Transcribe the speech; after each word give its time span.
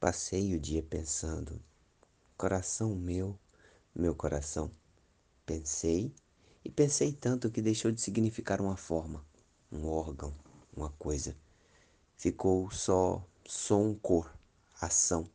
Passei 0.00 0.54
o 0.54 0.58
dia 0.58 0.82
pensando, 0.82 1.62
coração 2.34 2.96
meu, 2.96 3.38
meu 3.94 4.14
coração. 4.14 4.70
Pensei 5.44 6.10
e 6.64 6.70
pensei 6.70 7.12
tanto 7.12 7.50
que 7.50 7.60
deixou 7.60 7.92
de 7.92 8.00
significar 8.00 8.62
uma 8.62 8.78
forma, 8.78 9.22
um 9.70 9.86
órgão, 9.86 10.34
uma 10.74 10.88
coisa. 10.92 11.36
Ficou 12.16 12.70
só 12.70 13.22
som, 13.46 13.94
cor, 13.94 14.34
ação. 14.80 15.28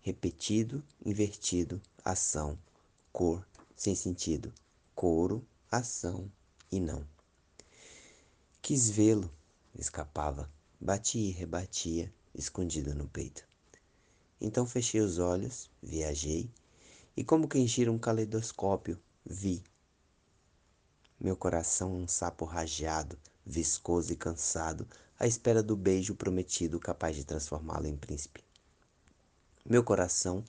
Repetido, 0.00 0.82
invertido, 1.06 1.80
ação, 2.04 2.58
cor, 3.12 3.46
sem 3.76 3.94
sentido, 3.94 4.52
coro, 4.92 5.46
ação 5.70 6.28
e 6.68 6.80
não. 6.80 7.06
Quis 8.60 8.90
vê-lo, 8.90 9.32
escapava, 9.78 10.50
batia 10.80 11.28
e 11.28 11.30
rebatia, 11.30 12.12
escondido 12.34 12.92
no 12.92 13.08
peito. 13.08 13.53
Então 14.46 14.66
fechei 14.66 15.00
os 15.00 15.18
olhos, 15.18 15.70
viajei, 15.82 16.50
e 17.16 17.24
como 17.24 17.48
quem 17.48 17.66
gira 17.66 17.90
um 17.90 17.96
caleidoscópio, 17.96 19.00
vi. 19.24 19.64
Meu 21.18 21.34
coração 21.34 21.96
um 21.96 22.06
sapo 22.06 22.44
rajado, 22.44 23.18
viscoso 23.46 24.12
e 24.12 24.16
cansado, 24.16 24.86
à 25.18 25.26
espera 25.26 25.62
do 25.62 25.74
beijo 25.74 26.14
prometido 26.14 26.78
capaz 26.78 27.16
de 27.16 27.24
transformá-lo 27.24 27.86
em 27.86 27.96
príncipe. 27.96 28.44
Meu 29.64 29.82
coração 29.82 30.44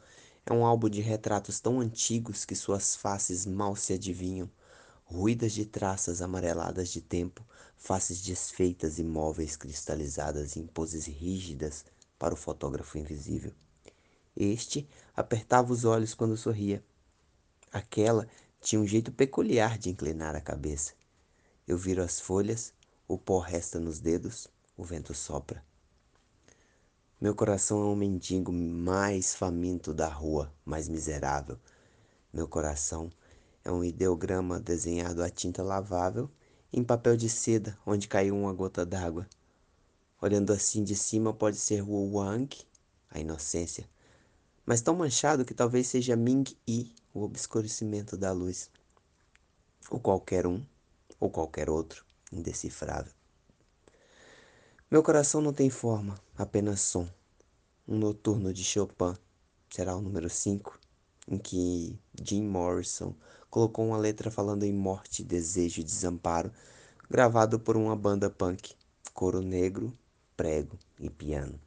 é 0.46 0.52
um 0.52 0.66
álbum 0.66 0.90
de 0.90 1.00
retratos 1.00 1.62
tão 1.62 1.80
antigos 1.80 2.44
que 2.44 2.54
suas 2.54 2.98
faces 2.98 3.46
mal 3.46 3.78
se 3.78 3.94
adivinham, 3.94 4.52
ruídas 5.06 5.54
de 5.54 5.64
traças 5.66 6.22
amareladas 6.22 6.90
de 6.90 7.00
tempo, 7.00 7.48
faces 7.78 8.22
desfeitas 8.22 9.00
e 9.00 9.06
móveis 9.06 9.56
cristalizadas 9.56 10.58
em 10.58 10.68
poses 10.68 11.06
rígidas 11.06 11.86
para 12.20 12.34
o 12.34 12.38
fotógrafo 12.38 12.98
invisível. 12.98 13.54
Este 14.36 14.88
apertava 15.16 15.72
os 15.72 15.86
olhos 15.86 16.14
quando 16.14 16.36
sorria. 16.36 16.84
Aquela 17.72 18.28
tinha 18.60 18.82
um 18.82 18.88
jeito 18.88 19.12
peculiar 19.12 19.78
de 19.78 19.90
inclinar 19.90 20.36
a 20.36 20.42
cabeça. 20.42 20.94
Eu 21.68 21.78
viro 21.78 22.02
as 22.02 22.20
folhas, 22.20 22.74
o 23.08 23.18
pó 23.18 23.40
resta 23.40 23.80
nos 23.80 24.00
dedos, 24.00 24.48
o 24.76 24.84
vento 24.84 25.14
sopra. 25.14 25.64
Meu 27.20 27.34
coração 27.34 27.82
é 27.82 27.86
um 27.86 27.96
mendigo 27.96 28.52
mais 28.52 29.34
faminto 29.34 29.94
da 29.94 30.08
rua, 30.08 30.54
mais 30.66 30.90
miserável. 30.90 31.58
Meu 32.34 32.48
coração 32.48 33.10
é 33.64 33.72
um 33.72 33.84
ideograma 33.84 34.60
desenhado 34.60 35.24
a 35.24 35.30
tinta 35.30 35.64
lavável 35.64 36.30
em 36.74 36.84
papel 36.84 37.16
de 37.16 37.30
seda 37.30 37.78
onde 37.86 38.08
caiu 38.08 38.36
uma 38.36 38.54
gota 38.54 38.86
d'água. 38.86 39.28
Olhando 40.22 40.52
assim 40.52 40.84
de 40.84 40.96
cima 40.96 41.34
pode 41.34 41.58
ser 41.58 41.82
o 41.82 42.14
Wang, 42.16 42.50
a 43.10 43.20
inocência, 43.20 43.88
mas 44.66 44.82
tão 44.82 44.96
manchado 44.96 45.46
que 45.46 45.54
talvez 45.54 45.88
seja 45.88 46.16
Ming 46.16 46.58
Yi, 46.68 46.94
o 47.14 47.22
obscurecimento 47.24 48.18
da 48.18 48.32
luz. 48.32 48.70
Ou 49.90 50.00
qualquer 50.00 50.48
um, 50.48 50.66
ou 51.20 51.30
qualquer 51.30 51.70
outro, 51.70 52.04
indecifrável. 52.32 53.14
Meu 54.90 55.04
coração 55.04 55.42
não 55.42 55.54
tem 55.54 55.70
forma, 55.70 56.16
apenas 56.38 56.82
som. 56.82 57.08
Um 57.88 57.98
noturno 57.98 58.52
de 58.52 58.64
Chopin, 58.64 59.14
será 59.70 59.96
o 59.96 60.02
número 60.02 60.30
5, 60.30 60.80
em 61.28 61.38
que 61.38 62.00
Jim 62.24 62.44
Morrison 62.44 63.16
colocou 63.50 63.86
uma 63.86 63.98
letra 63.98 64.32
falando 64.32 64.64
em 64.64 64.74
morte, 64.74 65.24
desejo 65.24 65.82
e 65.82 65.84
desamparo, 65.84 66.52
gravado 67.10 67.60
por 67.60 67.78
uma 67.78 67.96
banda 67.96 68.30
punk, 68.30 68.74
coro 69.14 69.42
negro, 69.42 69.94
prego 70.36 70.78
e 71.00 71.10
piano. 71.10 71.65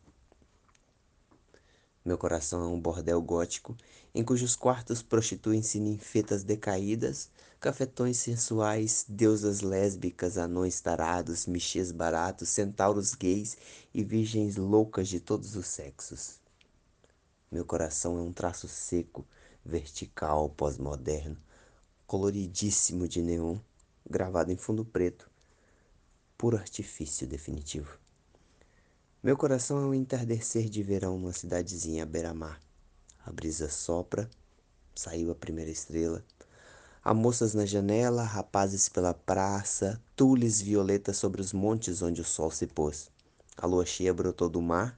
Meu 2.09 2.17
coração 2.17 2.62
é 2.62 2.67
um 2.67 2.81
bordel 2.81 3.20
gótico 3.20 3.77
em 4.14 4.25
cujos 4.25 4.56
quartos 4.56 5.03
prostituem-se 5.03 5.78
ninfetas 5.78 6.42
decaídas, 6.42 7.31
cafetões 7.61 8.17
sensuais, 8.17 9.05
deusas 9.07 9.61
lésbicas, 9.61 10.39
anões 10.39 10.80
tarados, 10.80 11.45
michês 11.45 11.92
baratos, 11.92 12.48
centauros 12.48 13.14
gays 13.14 13.58
e 13.92 14.02
virgens 14.02 14.57
loucas 14.57 15.07
de 15.07 15.20
todos 15.20 15.55
os 15.55 15.67
sexos. 15.67 16.41
Meu 17.52 17.67
coração 17.67 18.17
é 18.17 18.23
um 18.23 18.33
traço 18.33 18.68
seco, 18.68 19.27
vertical, 19.63 20.48
pós-moderno, 20.48 21.36
coloridíssimo 22.07 23.07
de 23.07 23.20
neon, 23.20 23.58
gravado 24.08 24.51
em 24.51 24.57
fundo 24.57 24.83
preto, 24.83 25.30
puro 26.39 26.57
artifício 26.57 27.27
definitivo. 27.27 27.98
Meu 29.20 29.36
coração 29.36 29.79
é 29.79 29.84
um 29.84 29.95
entardecer 29.95 30.68
de 30.68 30.80
verão 30.80 31.18
numa 31.18 31.33
cidadezinha 31.33 32.05
à 32.05 32.06
beira-mar. 32.06 32.61
A 33.27 33.33
brisa 33.33 33.68
sopra, 33.68 34.30
saiu 34.95 35.33
a 35.33 35.34
primeira 35.34 35.73
estrela. 35.73 36.24
Há 37.02 37.12
moças 37.12 37.52
na 37.52 37.67
janela, 37.67 38.23
rapazes 38.23 38.89
pela 38.89 39.12
praça, 39.12 40.01
tules 40.14 40.61
violetas 40.61 41.17
sobre 41.17 41.40
os 41.40 41.52
montes 41.52 42.01
onde 42.01 42.20
o 42.20 42.24
sol 42.24 42.52
se 42.52 42.68
pôs. 42.68 43.11
A 43.56 43.67
lua 43.67 43.84
cheia 43.84 44.14
brotou 44.14 44.48
do 44.48 44.62
mar, 44.62 44.96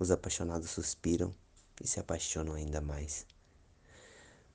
os 0.00 0.10
apaixonados 0.10 0.70
suspiram 0.70 1.32
e 1.80 1.86
se 1.86 2.00
apaixonam 2.00 2.54
ainda 2.54 2.80
mais. 2.80 3.24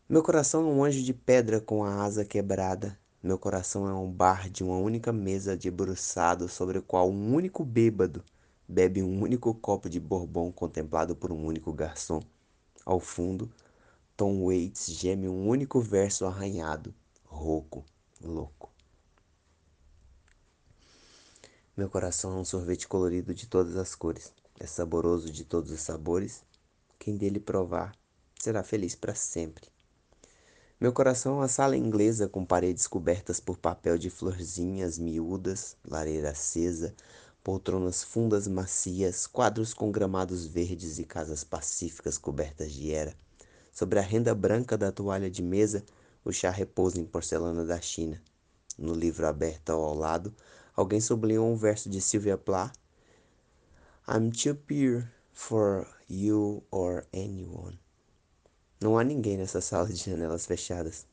Meu 0.09 0.21
coração 0.23 0.69
é 0.69 0.73
um 0.73 0.83
anjo 0.83 1.01
de 1.01 1.13
pedra 1.13 1.61
com 1.61 1.85
a 1.85 2.03
asa 2.03 2.25
quebrada. 2.25 2.99
Meu 3.23 3.39
coração 3.39 3.87
é 3.87 3.93
um 3.93 4.11
bar 4.11 4.49
de 4.49 4.61
uma 4.61 4.75
única 4.77 5.13
mesa 5.13 5.55
debruçado 5.55 6.49
sobre 6.49 6.79
o 6.79 6.83
qual 6.83 7.09
um 7.09 7.33
único 7.33 7.63
bêbado 7.63 8.21
bebe 8.67 9.03
um 9.03 9.21
único 9.21 9.53
copo 9.53 9.89
de 9.89 9.99
bourbon 9.99 10.51
contemplado 10.51 11.15
por 11.15 11.31
um 11.31 11.45
único 11.45 11.71
garçom. 11.71 12.21
Ao 12.85 12.99
fundo, 12.99 13.51
Tom 14.15 14.45
Waits 14.45 14.87
geme 14.87 15.27
um 15.27 15.47
único 15.47 15.79
verso 15.79 16.25
arranhado, 16.25 16.93
rouco, 17.23 17.83
louco. 18.21 18.71
Meu 21.75 21.89
coração 21.89 22.37
é 22.37 22.39
um 22.39 22.45
sorvete 22.45 22.87
colorido 22.87 23.33
de 23.33 23.47
todas 23.47 23.75
as 23.75 23.93
cores, 23.93 24.31
é 24.59 24.65
saboroso 24.65 25.29
de 25.29 25.43
todos 25.43 25.71
os 25.71 25.81
sabores. 25.81 26.43
Quem 26.97 27.17
dele 27.17 27.39
provar 27.39 27.93
será 28.39 28.63
feliz 28.63 28.95
para 28.95 29.13
sempre. 29.13 29.67
Meu 30.79 30.93
coração 30.93 31.33
é 31.33 31.35
uma 31.37 31.47
sala 31.47 31.75
inglesa 31.75 32.27
com 32.27 32.45
paredes 32.45 32.85
cobertas 32.85 33.39
por 33.39 33.57
papel 33.57 33.97
de 33.97 34.09
florzinhas 34.09 34.99
miúdas, 34.99 35.75
lareira 35.85 36.31
acesa, 36.31 36.93
poltronas 37.45 38.03
fundas 38.03 38.47
macias, 38.47 39.27
quadros 39.27 39.71
com 39.71 39.91
gramados 39.91 40.47
verdes 40.47 40.97
e 40.97 41.03
casas 41.03 41.43
pacíficas 41.43 42.17
cobertas 42.17 42.71
de 42.71 42.91
era. 42.91 43.15
Sobre 43.71 43.99
a 43.99 44.01
renda 44.01 44.33
branca 44.33 44.75
da 44.75 44.91
toalha 44.91 45.29
de 45.29 45.43
mesa, 45.43 45.85
o 46.23 46.31
chá 46.31 46.49
repousa 46.49 46.99
em 46.99 47.05
porcelana 47.05 47.63
da 47.63 47.79
China. 47.79 48.19
No 48.75 48.95
livro 48.95 49.27
aberto 49.27 49.69
ao 49.69 49.93
lado, 49.93 50.33
alguém 50.75 50.99
sublinhou 50.99 51.47
um 51.47 51.55
verso 51.55 51.87
de 51.87 52.01
Sylvia 52.01 52.35
Plath. 52.35 52.73
I'm 54.07 54.31
too 54.31 54.55
pure 54.55 55.07
for 55.31 55.87
you 56.09 56.63
or 56.71 57.05
anyone. 57.13 57.79
Não 58.81 58.97
há 58.97 59.03
ninguém 59.03 59.37
nessa 59.37 59.61
sala 59.61 59.87
de 59.87 59.97
janelas 59.97 60.47
fechadas. 60.47 61.05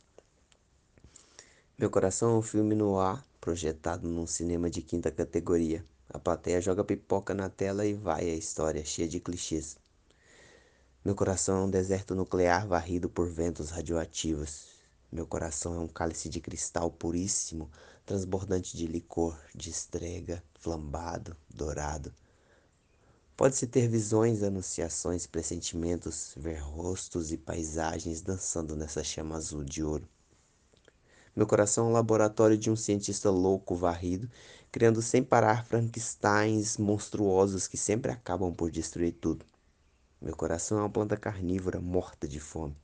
Meu 1.76 1.90
coração 1.90 2.30
é 2.30 2.38
um 2.38 2.42
filme 2.42 2.74
no 2.74 2.98
ar, 2.98 3.22
projetado 3.38 4.08
num 4.08 4.26
cinema 4.26 4.70
de 4.70 4.80
quinta 4.80 5.10
categoria. 5.10 5.84
A 6.12 6.18
plateia 6.18 6.60
joga 6.60 6.84
pipoca 6.84 7.32
na 7.32 7.48
tela 7.48 7.86
e 7.86 7.94
vai 7.94 8.28
a 8.28 8.34
história, 8.34 8.84
cheia 8.84 9.08
de 9.08 9.18
clichês. 9.18 9.78
Meu 11.02 11.14
coração 11.14 11.56
é 11.56 11.64
um 11.64 11.70
deserto 11.70 12.14
nuclear 12.14 12.66
varrido 12.66 13.08
por 13.08 13.26
ventos 13.26 13.70
radioativos. 13.70 14.66
Meu 15.10 15.26
coração 15.26 15.74
é 15.74 15.78
um 15.78 15.88
cálice 15.88 16.28
de 16.28 16.38
cristal 16.38 16.90
puríssimo, 16.90 17.70
transbordante 18.04 18.76
de 18.76 18.86
licor, 18.86 19.38
de 19.54 19.70
estrega, 19.70 20.44
flambado, 20.60 21.34
dourado. 21.48 22.12
Pode-se 23.34 23.66
ter 23.66 23.88
visões, 23.88 24.42
anunciações, 24.42 25.26
pressentimentos, 25.26 26.34
ver 26.36 26.58
rostos 26.58 27.32
e 27.32 27.38
paisagens 27.38 28.20
dançando 28.20 28.76
nessa 28.76 29.02
chama 29.02 29.36
azul 29.36 29.64
de 29.64 29.82
ouro. 29.82 30.06
Meu 31.34 31.46
coração 31.46 31.86
é 31.86 31.88
um 31.88 31.92
laboratório 31.92 32.58
de 32.58 32.70
um 32.70 32.76
cientista 32.76 33.30
louco 33.30 33.74
varrido, 33.74 34.28
criando 34.70 35.00
sem 35.00 35.22
parar 35.22 35.64
Frankensteins 35.64 36.76
monstruosos 36.76 37.66
que 37.66 37.78
sempre 37.78 38.12
acabam 38.12 38.52
por 38.52 38.70
destruir 38.70 39.12
tudo. 39.12 39.46
Meu 40.20 40.36
coração 40.36 40.78
é 40.78 40.82
uma 40.82 40.90
planta 40.90 41.16
carnívora 41.16 41.80
morta 41.80 42.28
de 42.28 42.38
fome. 42.38 42.76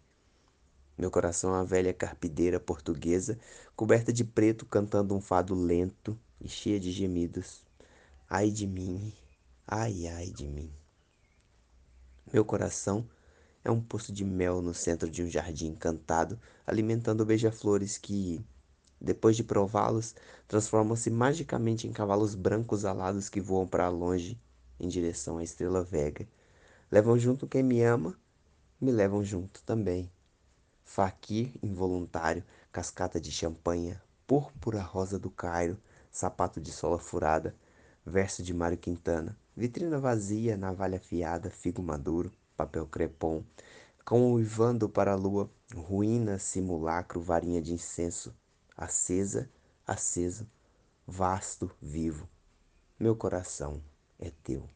Meu 0.97 1.11
coração 1.11 1.51
é 1.51 1.59
uma 1.59 1.65
velha 1.65 1.93
carpideira 1.93 2.59
portuguesa, 2.59 3.39
coberta 3.77 4.13
de 4.13 4.25
preto, 4.25 4.65
cantando 4.65 5.15
um 5.15 5.21
fado 5.21 5.55
lento 5.55 6.19
e 6.41 6.49
cheia 6.49 6.81
de 6.81 6.91
gemidos. 6.91 7.63
Ai 8.31 8.51
de 8.51 8.67
mim, 8.67 9.13
ai, 9.67 10.09
ai 10.09 10.31
de 10.31 10.49
mim. 10.49 10.73
Meu 12.33 12.45
coração 12.47 13.07
é 13.65 13.71
um 13.71 13.81
poço 13.81 14.13
de 14.13 14.25
mel 14.25 14.63
no 14.63 14.75
centro 14.75 15.11
de 15.11 15.23
um 15.23 15.29
jardim 15.29 15.69
encantado, 15.69 16.39
alimentando 16.67 17.25
beija-flores 17.25 17.99
que, 17.99 18.41
depois 19.01 19.37
de 19.37 19.45
prová-los, 19.45 20.15
transformam-se 20.47 21.11
magicamente 21.11 21.87
em 21.87 21.93
cavalos 21.93 22.35
brancos 22.35 22.85
alados 22.85 23.29
que 23.29 23.41
voam 23.41 23.67
para 23.67 23.89
longe 23.89 24.41
em 24.81 24.89
direção 24.89 25.39
à 25.39 25.43
estrela 25.43 25.83
Vega, 25.83 26.27
Levam 26.91 27.19
junto 27.19 27.47
quem 27.47 27.63
me 27.63 27.83
ama, 27.83 28.19
me 28.81 28.91
levam 28.91 29.23
junto 29.23 29.63
também. 29.63 30.11
Faquir 30.83 31.53
involuntário, 31.63 32.43
cascata 32.73 33.21
de 33.21 33.31
champanha, 33.31 34.03
púrpura 34.27 34.81
rosa 34.81 35.19
do 35.19 35.29
Cairo, 35.31 35.77
sapato 36.11 36.59
de 36.59 36.73
sola 36.73 36.99
furada, 36.99 37.55
verso 38.07 38.43
de 38.43 38.55
Mário 38.55 38.79
Quintana, 38.79 39.37
vitrina 39.55 39.99
vazia, 39.99 40.57
navalha 40.57 40.97
afiada, 40.97 41.51
figo 41.51 41.83
maduro, 41.83 42.33
papel 42.59 42.87
crepom, 42.89 43.45
cão 44.05 44.33
uivando 44.33 44.89
para 44.89 45.13
a 45.13 45.15
lua, 45.15 45.49
ruína, 45.73 46.41
simulacro, 46.41 47.21
varinha 47.21 47.63
de 47.63 47.73
incenso, 47.73 48.35
acesa, 48.77 49.49
aceso, 49.87 50.45
vasto, 51.07 51.71
vivo. 51.81 52.29
Meu 52.99 53.15
coração 53.15 53.81
é 54.19 54.33
teu. 54.43 54.69